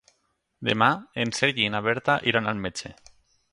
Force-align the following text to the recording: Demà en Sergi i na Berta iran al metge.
Demà 0.69 0.87
en 1.25 1.35
Sergi 1.41 1.67
i 1.69 1.73
na 1.75 1.83
Berta 1.91 2.17
iran 2.33 2.53
al 2.53 2.65
metge. 2.67 2.95